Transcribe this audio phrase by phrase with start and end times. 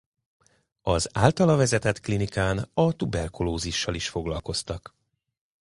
[0.81, 4.95] Az általa vezetett klinikán a tuberkulózissal is foglalkoztak.